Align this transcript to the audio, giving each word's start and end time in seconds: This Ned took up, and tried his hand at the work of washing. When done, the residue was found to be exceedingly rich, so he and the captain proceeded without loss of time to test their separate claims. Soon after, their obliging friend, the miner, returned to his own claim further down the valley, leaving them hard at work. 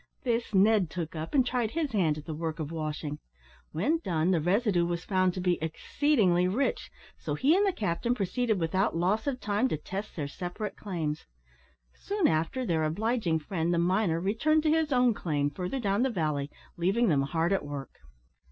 This 0.23 0.51
Ned 0.55 0.89
took 0.89 1.15
up, 1.15 1.35
and 1.35 1.45
tried 1.45 1.69
his 1.69 1.91
hand 1.91 2.17
at 2.17 2.25
the 2.25 2.33
work 2.33 2.57
of 2.57 2.71
washing. 2.71 3.19
When 3.71 3.99
done, 3.99 4.31
the 4.31 4.41
residue 4.41 4.87
was 4.87 5.05
found 5.05 5.31
to 5.35 5.39
be 5.39 5.59
exceedingly 5.61 6.47
rich, 6.47 6.89
so 7.19 7.35
he 7.35 7.55
and 7.55 7.67
the 7.67 7.71
captain 7.71 8.15
proceeded 8.15 8.59
without 8.59 8.95
loss 8.97 9.27
of 9.27 9.39
time 9.39 9.67
to 9.67 9.77
test 9.77 10.15
their 10.15 10.27
separate 10.27 10.75
claims. 10.75 11.27
Soon 11.93 12.27
after, 12.27 12.65
their 12.65 12.83
obliging 12.83 13.37
friend, 13.41 13.71
the 13.71 13.77
miner, 13.77 14.19
returned 14.19 14.63
to 14.63 14.71
his 14.71 14.91
own 14.91 15.13
claim 15.13 15.51
further 15.51 15.79
down 15.79 16.01
the 16.01 16.09
valley, 16.09 16.49
leaving 16.77 17.07
them 17.09 17.21
hard 17.21 17.53
at 17.53 17.63
work. 17.63 17.99